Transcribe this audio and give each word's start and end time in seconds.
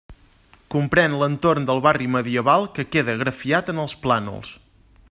Comprén 0.75 1.17
l'entorn 1.19 1.67
del 1.71 1.83
barri 1.89 2.09
medieval 2.15 2.67
que 2.79 2.87
queda 2.97 3.17
grafiat 3.21 3.73
en 3.75 3.85
els 3.85 3.97
plànols. 4.07 4.57